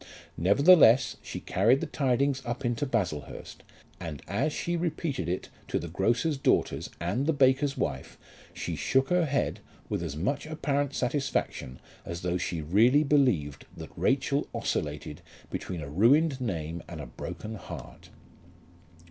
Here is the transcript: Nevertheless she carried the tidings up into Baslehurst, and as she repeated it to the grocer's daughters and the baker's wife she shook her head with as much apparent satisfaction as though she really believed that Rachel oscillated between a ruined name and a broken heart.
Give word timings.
Nevertheless 0.35 1.17
she 1.21 1.39
carried 1.39 1.79
the 1.79 1.85
tidings 1.85 2.41
up 2.43 2.65
into 2.65 2.87
Baslehurst, 2.87 3.61
and 3.99 4.23
as 4.27 4.51
she 4.51 4.75
repeated 4.75 5.29
it 5.29 5.49
to 5.67 5.77
the 5.77 5.89
grocer's 5.89 6.39
daughters 6.39 6.89
and 6.99 7.27
the 7.27 7.33
baker's 7.33 7.77
wife 7.77 8.17
she 8.51 8.75
shook 8.75 9.09
her 9.11 9.27
head 9.27 9.59
with 9.89 10.01
as 10.01 10.17
much 10.17 10.47
apparent 10.47 10.95
satisfaction 10.95 11.79
as 12.03 12.21
though 12.23 12.39
she 12.39 12.61
really 12.61 13.03
believed 13.03 13.67
that 13.77 13.95
Rachel 13.95 14.47
oscillated 14.55 15.21
between 15.51 15.81
a 15.81 15.87
ruined 15.91 16.41
name 16.41 16.81
and 16.89 16.99
a 16.99 17.05
broken 17.05 17.53
heart. 17.53 18.09